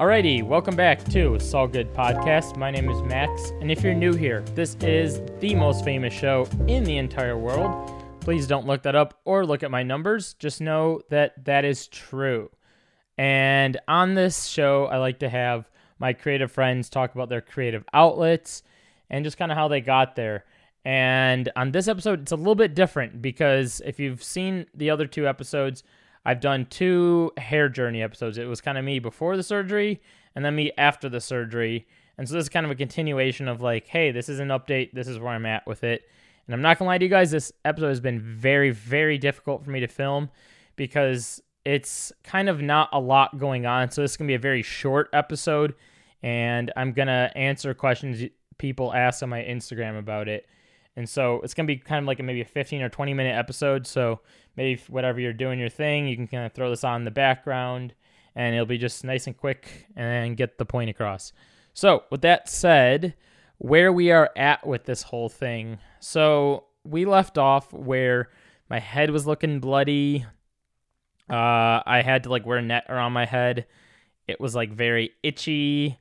[0.00, 2.56] Alrighty, welcome back to It's All Good Podcast.
[2.56, 6.46] My name is Max, and if you're new here, this is the most famous show
[6.68, 7.90] in the entire world.
[8.20, 10.34] Please don't look that up or look at my numbers.
[10.34, 12.48] Just know that that is true.
[13.16, 15.68] And on this show, I like to have
[15.98, 18.62] my creative friends talk about their creative outlets
[19.10, 20.44] and just kind of how they got there.
[20.84, 25.08] And on this episode, it's a little bit different because if you've seen the other
[25.08, 25.82] two episodes,
[26.24, 28.38] I've done two hair journey episodes.
[28.38, 30.00] It was kind of me before the surgery
[30.34, 31.86] and then me after the surgery.
[32.16, 34.92] And so this is kind of a continuation of like, hey, this is an update.
[34.92, 36.02] This is where I'm at with it.
[36.46, 39.18] And I'm not going to lie to you guys, this episode has been very, very
[39.18, 40.30] difficult for me to film
[40.76, 43.90] because it's kind of not a lot going on.
[43.90, 45.74] So this is going to be a very short episode.
[46.22, 50.46] And I'm going to answer questions people ask on my Instagram about it.
[50.96, 53.36] And so it's going to be kind of like maybe a 15 or 20 minute
[53.36, 53.86] episode.
[53.86, 54.20] So
[54.58, 57.12] maybe whatever you're doing your thing, you can kind of throw this on in the
[57.12, 57.94] background
[58.34, 61.32] and it'll be just nice and quick and get the point across.
[61.74, 63.14] So, with that said,
[63.58, 65.78] where we are at with this whole thing.
[66.00, 68.30] So, we left off where
[68.68, 70.26] my head was looking bloody.
[71.30, 73.66] Uh, I had to like wear a net around my head.
[74.26, 75.98] It was like very itchy.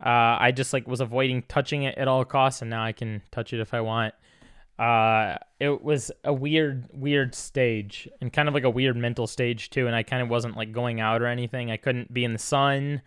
[0.00, 3.22] Uh, I just like was avoiding touching it at all costs, and now I can
[3.32, 4.14] touch it if I want
[4.78, 9.70] uh it was a weird weird stage and kind of like a weird mental stage
[9.70, 9.86] too.
[9.86, 11.70] And i kind of wasn't like going out or anything.
[11.70, 13.00] I couldn't be in the sun.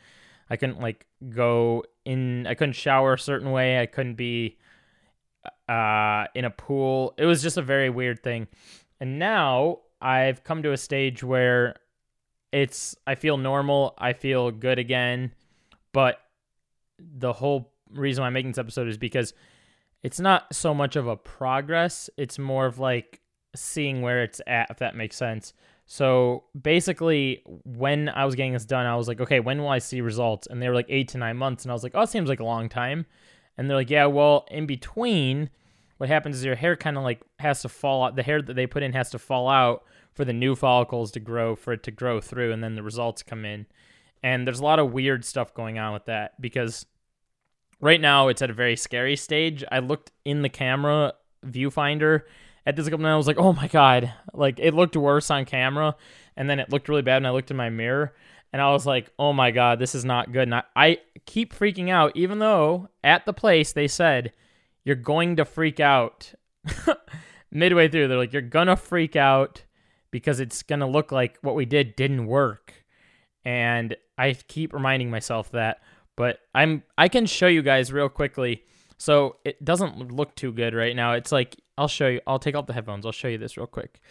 [0.50, 3.80] I couldn't like go in i couldn't shower a certain way.
[3.80, 4.58] I couldn't be
[5.68, 7.14] uh in a pool.
[7.18, 8.48] It was just a very weird thing.
[9.00, 11.76] And now i've come to a stage where
[12.52, 13.94] it's i feel normal.
[13.98, 15.34] I feel good again.
[15.92, 16.20] But
[17.00, 19.34] the whole reason why i'm making this episode is because
[20.04, 23.22] it's not so much of a progress, it's more of like
[23.56, 25.54] seeing where it's at, if that makes sense.
[25.86, 29.80] So basically, when I was getting this done, I was like, okay, when will I
[29.80, 30.48] see results?
[30.48, 31.64] And they were like eight to nine months.
[31.64, 33.08] And I was like, oh, it seems like a long time.
[33.58, 35.50] And they're like, yeah, well, in between,
[35.98, 38.16] what happens is your hair kind of like has to fall out.
[38.16, 39.84] The hair that they put in has to fall out
[40.14, 43.24] for the new follicles to grow, for it to grow through, and then the results
[43.24, 43.66] come in.
[44.22, 46.86] And there's a lot of weird stuff going on with that because
[47.82, 49.64] right now it's at a very scary stage.
[49.72, 51.14] I looked in the camera
[51.46, 52.24] viewfinder
[52.66, 55.46] at this couple and I was like, oh my god, like it looked worse on
[55.46, 55.96] camera,
[56.36, 57.18] and then it looked really bad.
[57.18, 58.14] And I looked in my mirror
[58.52, 60.44] and I was like, oh my god, this is not good.
[60.44, 64.34] And I, I keep freaking out, even though at the place they said
[64.84, 66.34] you're going to freak out
[67.52, 68.08] midway through.
[68.08, 69.64] They're like, you're gonna freak out
[70.12, 72.74] because it's gonna look like what we did didn't work.
[73.46, 75.82] And I keep reminding myself that
[76.20, 78.66] but I'm I can show you guys real quickly.
[78.98, 81.14] So it doesn't look too good right now.
[81.14, 82.20] It's like I'll show you.
[82.28, 83.06] I'll take off the headphones.
[83.06, 84.02] I'll show you this real quick.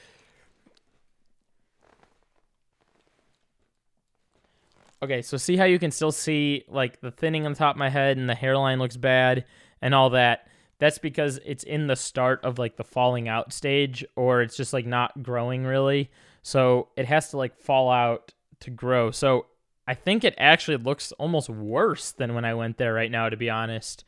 [5.02, 7.78] Okay, so see how you can still see like the thinning on the top of
[7.78, 9.44] my head and the hairline looks bad
[9.82, 10.48] and all that.
[10.78, 14.72] That's because it's in the start of like the falling out stage or it's just
[14.72, 16.10] like not growing really.
[16.42, 19.10] So it has to like fall out to grow.
[19.10, 19.44] So
[19.88, 23.38] I think it actually looks almost worse than when I went there right now, to
[23.38, 24.04] be honest.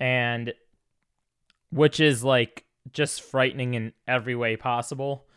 [0.00, 0.52] And
[1.70, 5.28] which is like just frightening in every way possible.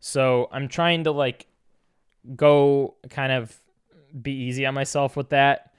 [0.00, 1.46] So I'm trying to like
[2.36, 3.56] go kind of
[4.20, 5.72] be easy on myself with that.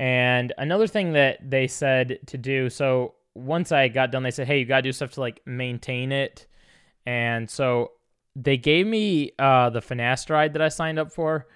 [0.00, 4.48] And another thing that they said to do, so once I got done, they said,
[4.48, 6.48] hey, you got to do stuff to like maintain it.
[7.06, 7.92] And so
[8.34, 11.46] they gave me uh, the finasteride that I signed up for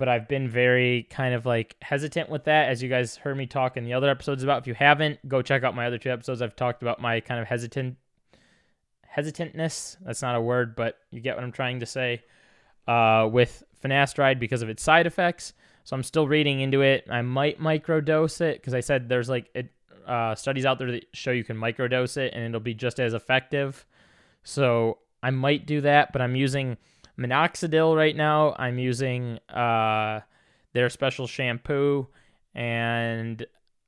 [0.00, 3.44] but I've been very kind of like hesitant with that, as you guys heard me
[3.44, 4.62] talk in the other episodes about.
[4.62, 6.40] If you haven't, go check out my other two episodes.
[6.40, 7.98] I've talked about my kind of hesitant
[9.14, 9.98] hesitantness.
[10.00, 12.22] That's not a word, but you get what I'm trying to say.
[12.88, 15.52] Uh, with finasteride because of its side effects.
[15.84, 17.06] So I'm still reading into it.
[17.10, 19.70] I might microdose it because I said there's like it,
[20.06, 23.12] uh, studies out there that show you can microdose it and it'll be just as
[23.12, 23.84] effective.
[24.44, 26.78] So I might do that, but I'm using
[27.20, 28.54] minoxidil right now.
[28.58, 30.20] I'm using uh,
[30.72, 32.08] their special shampoo,
[32.54, 33.44] and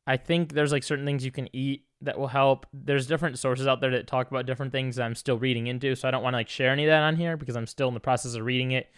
[0.06, 2.66] I think there's like certain things you can eat that will help.
[2.72, 6.08] There's different sources out there that talk about different things I'm still reading into, so
[6.08, 7.94] I don't want to like share any of that on here because I'm still in
[7.94, 8.90] the process of reading it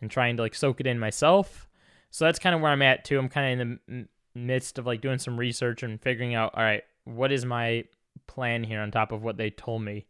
[0.00, 1.68] and trying to like soak it in myself.
[2.10, 3.18] So that's kind of where I'm at too.
[3.18, 4.08] I'm kind of in the
[4.38, 7.84] midst of like doing some research and figuring out, all right, what is my
[8.26, 10.06] plan here on top of what they told me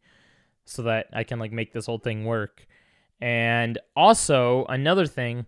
[0.64, 2.66] so that I can like make this whole thing work.
[3.20, 5.46] And also, another thing,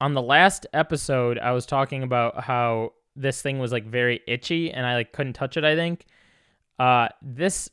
[0.00, 4.70] on the last episode, I was talking about how this thing was like very itchy
[4.70, 6.06] and I like couldn't touch it, I think.
[6.78, 7.70] Uh, this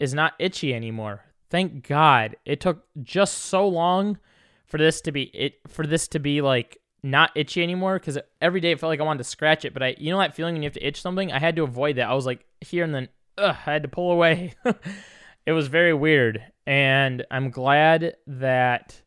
[0.00, 1.22] is not itchy anymore.
[1.50, 2.36] Thank God.
[2.44, 4.18] It took just so long
[4.66, 8.60] for this to be it for this to be like not itchy anymore because every
[8.60, 9.74] day it felt like I wanted to scratch it.
[9.74, 11.30] But I, you know that feeling when you have to itch something?
[11.30, 12.08] I had to avoid that.
[12.08, 13.08] I was like here and then
[13.38, 14.54] ugh, I had to pull away.
[15.46, 19.00] it was very weird, and I'm glad that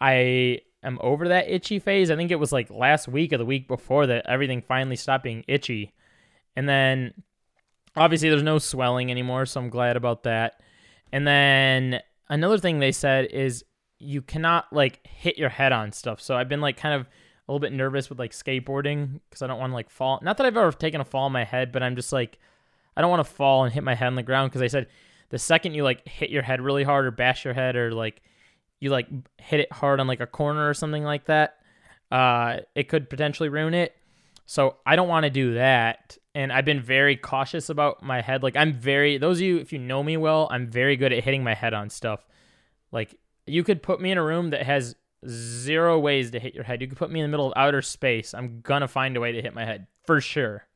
[0.00, 2.10] I am over that itchy phase.
[2.10, 5.24] I think it was like last week or the week before that everything finally stopped
[5.24, 5.92] being itchy,
[6.54, 7.14] and then
[7.96, 10.60] obviously there's no swelling anymore, so I'm glad about that.
[11.12, 13.64] And then another thing they said is
[13.98, 16.20] you cannot like hit your head on stuff.
[16.20, 19.46] So I've been like kind of a little bit nervous with like skateboarding because I
[19.46, 20.20] don't want to like fall.
[20.22, 22.38] Not that I've ever taken a fall on my head, but I'm just like
[22.96, 24.88] I don't want to fall and hit my head on the ground because they said
[25.30, 28.22] the second you like hit your head really hard or bash your head or like
[28.80, 29.08] you like
[29.38, 31.56] hit it hard on like a corner or something like that,
[32.10, 33.96] uh, it could potentially ruin it.
[34.46, 36.16] So I don't want to do that.
[36.34, 38.42] And I've been very cautious about my head.
[38.42, 41.24] Like I'm very those of you if you know me well, I'm very good at
[41.24, 42.20] hitting my head on stuff.
[42.92, 44.94] Like you could put me in a room that has
[45.26, 46.80] zero ways to hit your head.
[46.80, 48.34] You could put me in the middle of outer space.
[48.34, 50.66] I'm gonna find a way to hit my head for sure.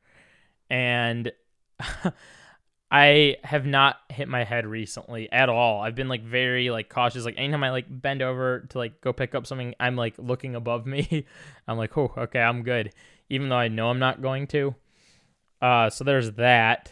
[0.69, 1.31] And
[2.91, 5.81] I have not hit my head recently at all.
[5.81, 7.23] I've been like very like cautious.
[7.23, 10.55] Like anytime I like bend over to like go pick up something, I'm like looking
[10.55, 11.25] above me.
[11.69, 12.93] I'm like, oh, okay, I'm good,
[13.29, 14.75] even though I know I'm not going to.
[15.61, 16.91] Uh, so there's that.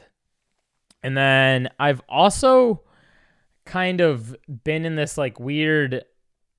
[1.04, 2.82] And then I've also
[3.66, 6.06] kind of been in this like weird,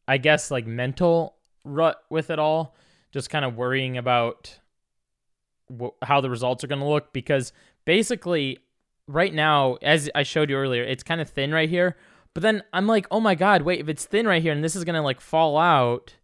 [0.06, 2.76] I guess, like mental rut with it all,
[3.10, 4.58] just kind of worrying about
[5.81, 7.54] wh- how the results are going to look because
[7.87, 8.58] basically,
[9.11, 11.97] right now, as I showed you earlier, it's kind of thin right here.
[12.35, 14.77] But then I'm like, oh my god, wait, if it's thin right here and this
[14.77, 16.15] is to like fall out,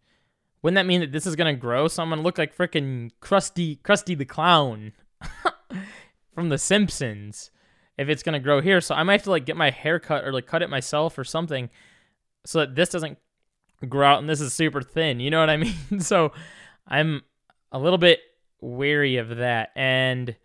[0.61, 1.87] wouldn't that mean that this is to grow?
[1.87, 4.93] So I'm to look like freaking Krusty, Krusty the Clown
[6.33, 7.51] from The Simpsons
[7.97, 8.79] if it's gonna grow here.
[8.79, 11.17] So I might have to like get my hair cut or like cut it myself
[11.17, 11.69] or something
[12.45, 13.17] so that this doesn't
[13.89, 15.19] grow out and this is super thin.
[15.19, 15.57] You know what I
[15.91, 15.99] mean?
[15.99, 16.31] so
[16.87, 17.23] I'm
[17.71, 18.21] a little bit
[18.61, 19.71] wary of that.
[19.75, 20.35] And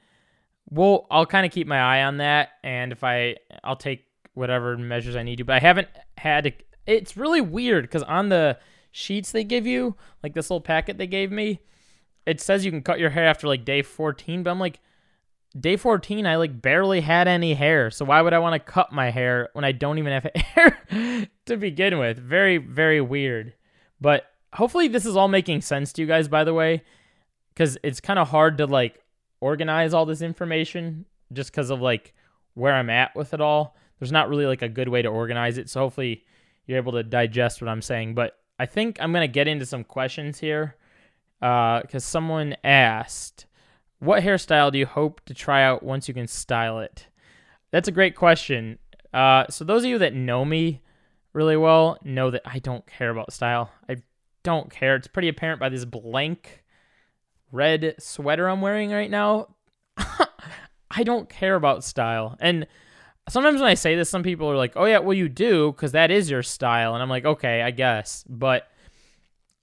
[0.72, 2.50] well, I'll kind of keep my eye on that.
[2.64, 5.44] And if I, I'll take whatever measures I need to.
[5.44, 6.52] But I haven't had to.
[6.86, 8.58] It's really weird because on the
[8.90, 11.60] sheets they give you, like this little packet they gave me,
[12.24, 14.42] it says you can cut your hair after like day 14.
[14.42, 14.80] But I'm like,
[15.58, 18.90] day 14 i like barely had any hair so why would i want to cut
[18.90, 23.52] my hair when i don't even have hair to begin with very very weird
[24.00, 24.24] but
[24.54, 26.82] hopefully this is all making sense to you guys by the way
[27.50, 29.02] because it's kind of hard to like
[29.42, 32.14] organize all this information just because of like
[32.54, 35.58] where i'm at with it all there's not really like a good way to organize
[35.58, 36.24] it so hopefully
[36.66, 39.66] you're able to digest what i'm saying but i think i'm going to get into
[39.66, 40.76] some questions here
[41.40, 43.46] because uh, someone asked
[44.02, 47.06] what hairstyle do you hope to try out once you can style it?
[47.70, 48.80] That's a great question.
[49.14, 50.82] Uh, so those of you that know me
[51.32, 53.70] really well know that I don't care about style.
[53.88, 53.98] I
[54.42, 54.96] don't care.
[54.96, 56.61] It's pretty apparent by this blank
[57.52, 59.54] red sweater I'm wearing right now.
[60.90, 62.36] I don't care about style.
[62.40, 62.66] And
[63.28, 65.92] sometimes when I say this, some people are like, "Oh yeah, well you do because
[65.92, 68.68] that is your style," and I'm like, "Okay, I guess." But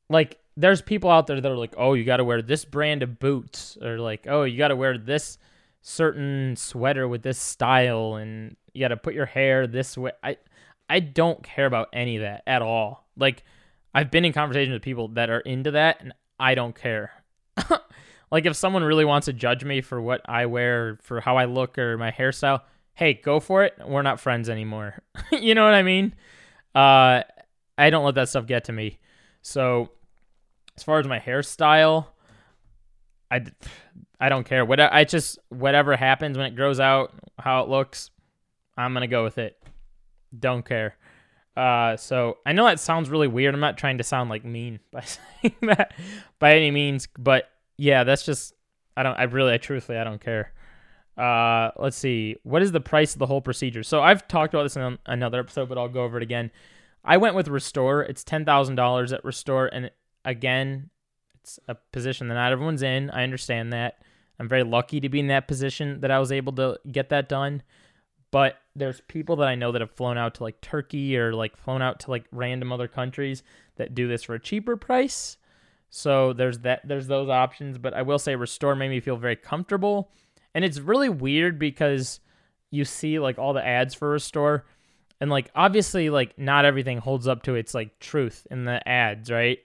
[0.10, 3.02] like there's people out there that are like, oh, you got to wear this brand
[3.02, 5.38] of boots, or like, oh, you got to wear this
[5.82, 10.12] certain sweater with this style, and you got to put your hair this way.
[10.22, 10.36] I,
[10.90, 13.08] I don't care about any of that at all.
[13.16, 13.46] Like,
[13.94, 17.14] I've been in conversations with people that are into that, and I don't care.
[18.32, 21.46] like, if someone really wants to judge me for what I wear, for how I
[21.46, 22.62] look, or my hairstyle,
[22.94, 23.78] hey, go for it.
[23.86, 25.02] We're not friends anymore.
[25.32, 26.14] you know what I mean?
[26.76, 27.24] Uh,
[27.78, 29.00] I don't let that stuff get to me.
[29.42, 29.90] So
[30.76, 32.08] as far as my hairstyle,
[33.32, 33.46] I,
[34.20, 34.66] I don't care.
[34.66, 38.12] What I just whatever happens when it grows out, how it looks,
[38.76, 39.58] I'm gonna go with it.
[40.38, 40.98] Don't care.
[41.60, 43.54] Uh, so I know that sounds really weird.
[43.54, 45.94] I'm not trying to sound like mean by saying that
[46.40, 48.54] by any means, but yeah, that's just
[48.96, 49.20] I don't.
[49.20, 50.54] I really, I truthfully, I don't care.
[51.18, 52.38] Uh, let's see.
[52.44, 53.84] What is the price of the whole procedure?
[53.84, 56.50] So I've talked about this in another episode, but I'll go over it again.
[57.04, 58.04] I went with Restore.
[58.04, 59.92] It's ten thousand dollars at Restore, and
[60.24, 60.92] again,
[61.42, 63.10] it's a position that not everyone's in.
[63.10, 64.02] I understand that.
[64.40, 67.28] I'm very lucky to be in that position that I was able to get that
[67.28, 67.64] done.
[68.32, 71.58] But there's people that I know that have flown out to like Turkey or like
[71.58, 73.44] flown out to like random other countries
[73.78, 75.38] that do this for a cheaper price.
[75.90, 79.36] So there's that there's those options, but I will say Restore made me feel very
[79.36, 80.12] comfortable.
[80.54, 82.20] And it's really weird because
[82.72, 84.66] you see like all the ads for Restore
[85.20, 89.32] and like obviously like not everything holds up to its like truth in the ads,
[89.32, 89.60] right?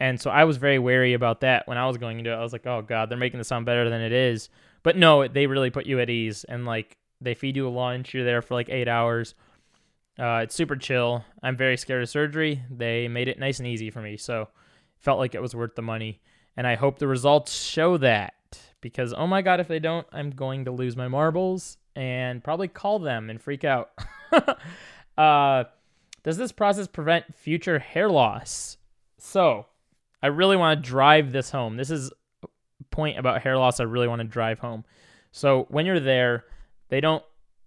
[0.00, 2.36] And so I was very wary about that when I was going into it.
[2.36, 4.48] I was like, oh God, they're making this sound better than it is.
[4.82, 8.14] But no, they really put you at ease and like they feed you a lunch.
[8.14, 9.34] You're there for like eight hours.
[10.18, 11.24] Uh, it's super chill.
[11.42, 12.62] I'm very scared of surgery.
[12.70, 14.16] They made it nice and easy for me.
[14.16, 14.48] So
[14.98, 16.20] felt like it was worth the money.
[16.56, 18.34] And I hope the results show that
[18.80, 22.68] because, oh my God, if they don't, I'm going to lose my marbles and probably
[22.68, 23.90] call them and freak out.
[25.18, 25.64] uh,
[26.24, 28.76] does this process prevent future hair loss?
[29.18, 29.66] So,
[30.22, 31.76] I really want to drive this home.
[31.76, 32.12] This is
[32.90, 34.84] point about hair loss I really want to drive home.
[35.30, 36.44] So, when you're there,
[36.88, 37.22] they don't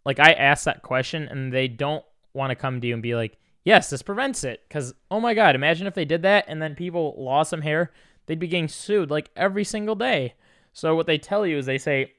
[0.05, 3.15] like I asked that question and they don't want to come to you and be
[3.15, 6.61] like, "Yes, this prevents it." Cuz oh my god, imagine if they did that and
[6.61, 7.91] then people lost some hair,
[8.25, 10.35] they'd be getting sued like every single day.
[10.73, 12.13] So what they tell you is they say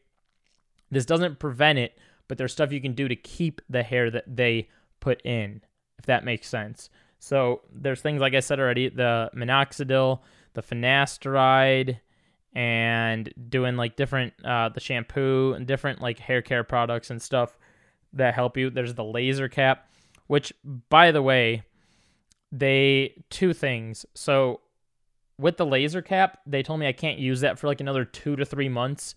[0.90, 4.37] this doesn't prevent it, but there's stuff you can do to keep the hair that
[4.37, 4.68] they
[5.00, 5.62] put in,
[5.99, 6.90] if that makes sense.
[7.18, 10.21] So there's things like I said already, the minoxidil,
[10.54, 12.00] the finasteride,
[12.54, 17.59] and doing like different uh, the shampoo and different like hair care products and stuff
[18.12, 18.71] that help you.
[18.71, 19.88] There's the laser cap,
[20.26, 20.52] which
[20.88, 21.62] by the way,
[22.50, 24.04] they two things.
[24.14, 24.61] So
[25.38, 28.37] with the laser cap, they told me I can't use that for like another 2
[28.37, 29.14] to 3 months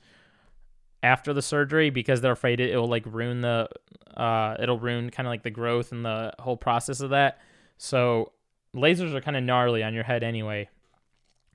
[1.04, 3.70] after the surgery because they're afraid it, will like ruin the
[4.18, 7.40] uh it'll ruin kind of like the growth and the whole process of that.
[7.78, 8.32] So
[8.74, 10.70] lasers are kind of gnarly on your head anyway.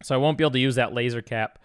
[0.03, 1.59] So I won't be able to use that laser cap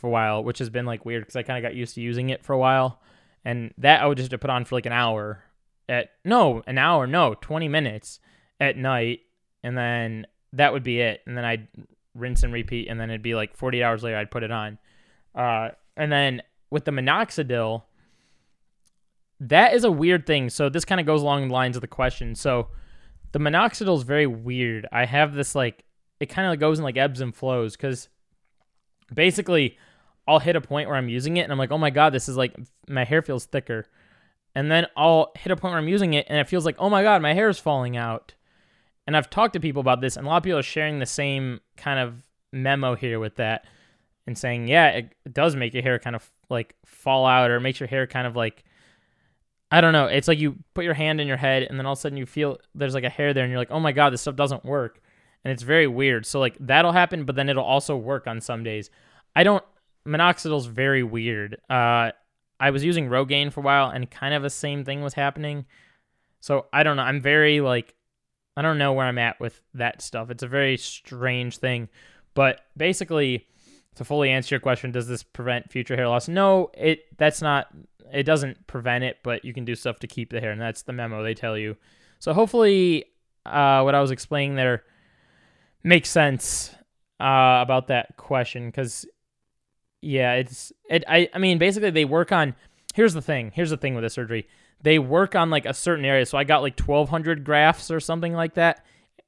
[0.00, 2.00] for a while, which has been like weird because I kind of got used to
[2.00, 3.00] using it for a while.
[3.44, 5.44] And that I would just put on for like an hour
[5.88, 8.20] at no an hour no 20 minutes
[8.58, 9.20] at night.
[9.62, 11.22] And then that would be it.
[11.26, 11.68] And then I'd
[12.14, 14.78] rinse and repeat and then it'd be like 40 hours later I'd put it on.
[15.34, 17.82] Uh, and then with the minoxidil
[19.40, 20.50] that is a weird thing.
[20.50, 22.34] So this kind of goes along the lines of the question.
[22.34, 22.68] So
[23.32, 24.86] the minoxidil is very weird.
[24.92, 25.84] I have this like
[26.20, 28.08] it kind of goes in like ebbs and flows because
[29.12, 29.78] basically
[30.30, 32.28] I'll hit a point where I'm using it and I'm like, oh my God, this
[32.28, 32.54] is like,
[32.88, 33.84] my hair feels thicker.
[34.54, 36.88] And then I'll hit a point where I'm using it and it feels like, oh
[36.88, 38.34] my God, my hair is falling out.
[39.08, 41.06] And I've talked to people about this and a lot of people are sharing the
[41.06, 42.14] same kind of
[42.52, 43.64] memo here with that
[44.28, 47.58] and saying, yeah, it, it does make your hair kind of like fall out or
[47.58, 48.62] makes your hair kind of like,
[49.72, 50.06] I don't know.
[50.06, 52.18] It's like you put your hand in your head and then all of a sudden
[52.18, 54.36] you feel there's like a hair there and you're like, oh my God, this stuff
[54.36, 55.00] doesn't work.
[55.44, 56.24] And it's very weird.
[56.24, 58.90] So like that'll happen, but then it'll also work on some days.
[59.34, 59.64] I don't
[60.06, 61.58] minoxidil's very weird.
[61.68, 62.12] Uh,
[62.58, 65.66] I was using Rogaine for a while, and kind of the same thing was happening.
[66.40, 67.02] So I don't know.
[67.02, 67.94] I'm very like,
[68.56, 70.30] I don't know where I'm at with that stuff.
[70.30, 71.88] It's a very strange thing,
[72.34, 73.46] but basically,
[73.96, 76.28] to fully answer your question, does this prevent future hair loss?
[76.28, 77.00] No, it.
[77.18, 77.68] That's not.
[78.12, 80.82] It doesn't prevent it, but you can do stuff to keep the hair, and that's
[80.82, 81.76] the memo they tell you.
[82.18, 83.04] So hopefully,
[83.46, 84.84] uh, what I was explaining there
[85.82, 86.74] makes sense
[87.20, 89.06] uh, about that question because
[90.00, 91.04] yeah, it's it.
[91.08, 92.54] I I mean, basically they work on.
[92.94, 93.52] Here's the thing.
[93.54, 94.48] Here's the thing with the surgery.
[94.82, 96.26] They work on like a certain area.
[96.26, 98.84] So I got like 1,200 grafts or something like that,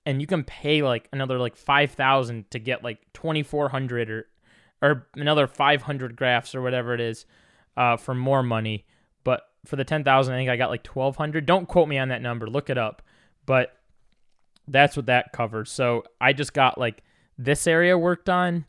[0.07, 4.27] and you can pay like another like 5,000 to get like 2,400 or
[4.81, 7.25] or another 500 grafts or whatever it is,
[7.77, 8.85] uh, for more money.
[9.23, 11.47] But for the 10,000, I think I got like 1,200.
[11.47, 12.49] Don't quote me on that number.
[12.49, 13.01] Look it up.
[13.47, 13.77] But
[14.67, 15.71] that's what that covers.
[15.71, 17.05] So I just got like
[17.39, 18.65] this area worked on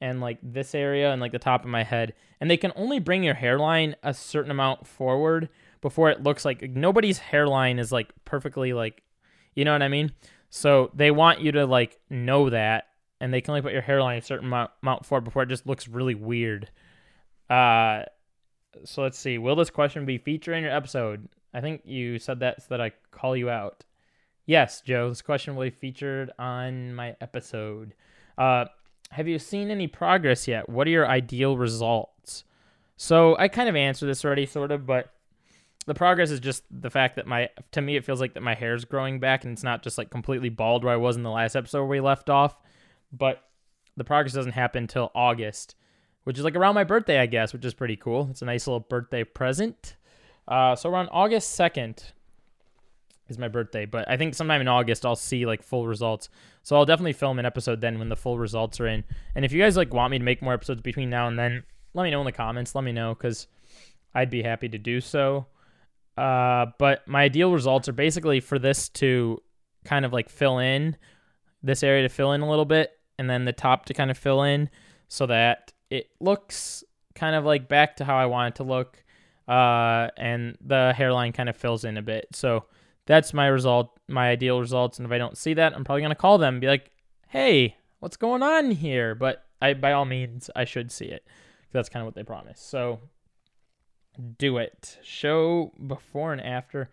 [0.00, 2.14] and like this area and like the top of my head.
[2.40, 5.48] And they can only bring your hairline a certain amount forward
[5.80, 9.02] before it looks like nobody's hairline is like perfectly like,
[9.54, 10.12] you know what I mean?
[10.48, 12.88] So they want you to like know that,
[13.20, 15.66] and they can only put your hairline a certain amount, amount forward before it just
[15.66, 16.70] looks really weird.
[17.48, 18.04] Uh,
[18.84, 19.38] so let's see.
[19.38, 21.28] Will this question be featured in your episode?
[21.52, 23.84] I think you said that so that I call you out.
[24.46, 25.08] Yes, Joe.
[25.08, 27.94] This question will be featured on my episode.
[28.38, 28.66] Uh,
[29.10, 30.68] have you seen any progress yet?
[30.68, 32.44] What are your ideal results?
[32.96, 35.12] So I kind of answered this already, sort of, but
[35.86, 38.54] the progress is just the fact that my to me it feels like that my
[38.54, 41.22] hair is growing back and it's not just like completely bald where I was in
[41.22, 42.54] the last episode where we left off.
[43.12, 43.42] But
[43.96, 45.74] the progress doesn't happen until August,
[46.24, 48.28] which is like around my birthday, I guess, which is pretty cool.
[48.30, 49.96] It's a nice little birthday present.
[50.46, 52.12] Uh, so around August second,
[53.30, 56.28] is my birthday, but I think sometime in August I'll see like full results.
[56.62, 59.04] So I'll definitely film an episode then when the full results are in.
[59.34, 61.62] And if you guys like want me to make more episodes between now and then,
[61.94, 62.74] let me know in the comments.
[62.74, 63.46] Let me know because
[64.14, 65.46] I'd be happy to do so.
[66.16, 69.40] Uh, but my ideal results are basically for this to
[69.84, 70.96] kind of like fill in
[71.62, 74.18] this area to fill in a little bit, and then the top to kind of
[74.18, 74.70] fill in
[75.08, 76.84] so that it looks
[77.14, 79.02] kind of like back to how I want it to look.
[79.48, 82.28] Uh, and the hairline kind of fills in a bit.
[82.32, 82.66] So
[83.10, 85.00] that's my result, my ideal results.
[85.00, 86.92] And if I don't see that, I'm probably gonna call them and be like,
[87.26, 91.26] "Hey, what's going on here?" But I, by all means, I should see it.
[91.72, 92.60] That's kind of what they promise.
[92.60, 93.00] So
[94.38, 94.98] do it.
[95.02, 96.88] Show before and after,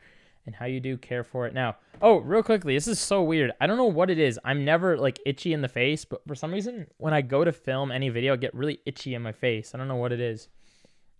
[0.47, 1.75] and how you do care for it now.
[2.01, 3.51] Oh, real quickly, this is so weird.
[3.61, 4.39] I don't know what it is.
[4.43, 7.51] I'm never like itchy in the face, but for some reason, when I go to
[7.51, 9.75] film any video, I get really itchy in my face.
[9.75, 10.49] I don't know what it is.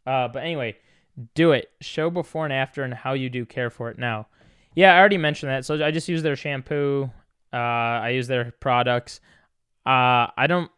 [0.08, 0.75] Uh, but anyway,
[1.36, 1.70] do it.
[1.82, 4.25] Show before and after and how you do care for it now.
[4.77, 5.65] Yeah, I already mentioned that.
[5.65, 7.10] So I just use their shampoo.
[7.51, 9.22] Uh, I use their products.
[9.88, 10.69] Uh, I don't.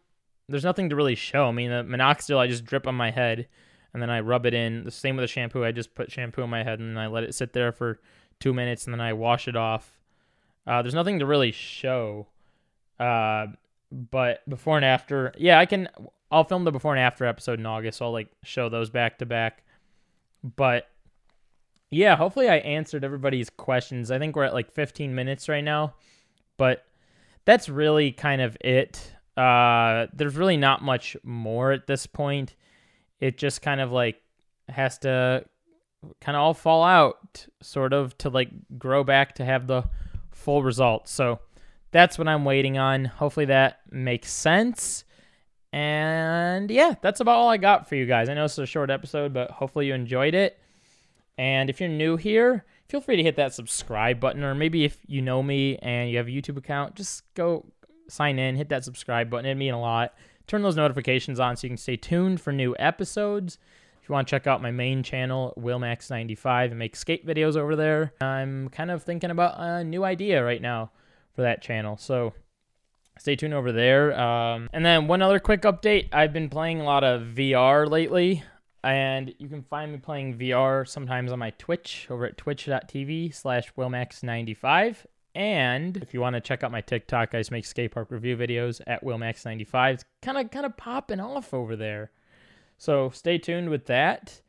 [0.47, 1.47] There's nothing to really show.
[1.47, 3.49] I mean, the minoxidil I just drip on my head,
[3.93, 4.85] and then I rub it in.
[4.85, 5.65] The same with the shampoo.
[5.65, 7.99] I just put shampoo on my head and then I let it sit there for
[8.39, 9.99] two minutes, and then I wash it off.
[10.65, 12.27] Uh, there's nothing to really show.
[13.01, 13.47] Uh,
[13.91, 15.89] but before and after, yeah, I can.
[16.31, 17.97] I'll film the before and after episode in August.
[17.97, 19.65] So I'll like show those back to back.
[20.55, 20.87] But
[21.91, 24.11] yeah, hopefully I answered everybody's questions.
[24.11, 25.95] I think we're at like 15 minutes right now,
[26.57, 26.85] but
[27.45, 29.13] that's really kind of it.
[29.35, 32.55] Uh, there's really not much more at this point.
[33.19, 34.21] It just kind of like
[34.67, 35.45] has to
[36.21, 39.83] kind of all fall out, sort of, to like grow back to have the
[40.31, 41.09] full result.
[41.09, 41.39] So
[41.91, 43.05] that's what I'm waiting on.
[43.05, 45.05] Hopefully that makes sense.
[45.73, 48.29] And yeah, that's about all I got for you guys.
[48.29, 50.59] I know it's a short episode, but hopefully you enjoyed it.
[51.39, 54.97] And if you're new here, feel free to hit that subscribe button, or maybe if
[55.07, 57.65] you know me and you have a YouTube account, just go
[58.09, 59.45] sign in, hit that subscribe button.
[59.45, 60.15] It'd mean a lot.
[60.47, 63.57] Turn those notifications on so you can stay tuned for new episodes.
[64.03, 67.77] If you want to check out my main channel, WillMax95, and make skate videos over
[67.77, 70.91] there, I'm kind of thinking about a new idea right now
[71.33, 71.95] for that channel.
[71.95, 72.33] So
[73.17, 74.19] stay tuned over there.
[74.19, 78.43] Um, and then one other quick update I've been playing a lot of VR lately.
[78.83, 83.73] And you can find me playing VR sometimes on my Twitch over at twitch.tv slash
[83.77, 85.05] willmax95.
[85.35, 88.35] And if you want to check out my TikTok, I just make skate park review
[88.37, 89.93] videos at willmax95.
[89.93, 92.11] It's kind of kind of popping off over there.
[92.77, 94.41] So stay tuned with that.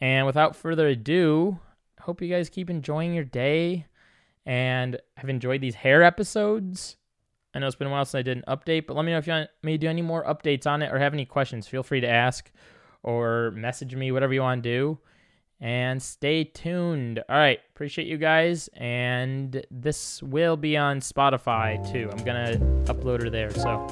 [0.00, 1.58] And without further ado,
[2.00, 3.86] hope you guys keep enjoying your day
[4.44, 6.96] and have enjoyed these hair episodes.
[7.54, 9.18] I know it's been a while since I did an update, but let me know
[9.18, 11.68] if you want me to do any more updates on it or have any questions.
[11.68, 12.50] Feel free to ask
[13.02, 14.98] or message me, whatever you want to do.
[15.60, 17.22] And stay tuned.
[17.28, 17.60] All right.
[17.72, 18.68] Appreciate you guys.
[18.74, 22.10] And this will be on Spotify too.
[22.10, 23.50] I'm going to upload her there.
[23.50, 23.86] So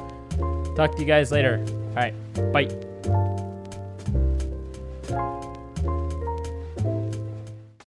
[0.77, 1.65] talk to you guys later.
[1.69, 2.53] All right.
[2.53, 2.90] Bye.